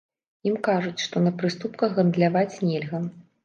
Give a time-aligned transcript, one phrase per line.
[0.51, 3.07] Ім кажуць, што на прыступках гандляваць нельга.